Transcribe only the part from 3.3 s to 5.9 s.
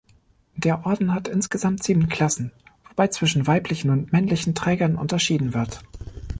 weiblichen und männlichen Trägern unterschieden wird.